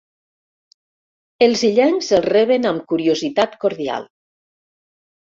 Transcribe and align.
Els 1.47 1.61
illencs 1.69 2.09
els 2.19 2.29
reben 2.29 2.65
amb 2.71 2.87
curiositat 2.95 3.55
cordial. 3.65 4.09